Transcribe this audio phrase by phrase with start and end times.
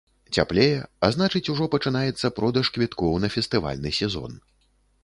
[0.37, 4.33] Цяплее, а значыць, ужо пачынаецца продаж квіткоў на фестывальны сезон.